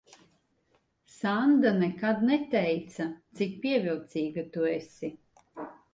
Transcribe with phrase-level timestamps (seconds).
[1.15, 3.07] Sanda nekad neteica,
[3.41, 5.13] cik pievilcīga tu esi.